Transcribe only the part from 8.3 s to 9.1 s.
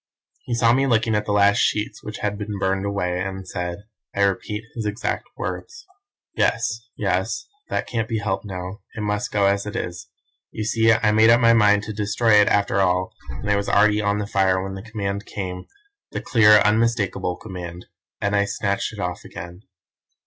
now, it